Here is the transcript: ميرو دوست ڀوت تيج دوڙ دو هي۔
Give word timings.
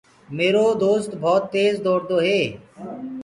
ميرو 0.37 0.67
دوست 0.83 1.09
ڀوت 1.21 1.43
تيج 1.53 1.73
دوڙ 1.85 1.99
دو 2.09 2.17
هي۔ 2.25 2.39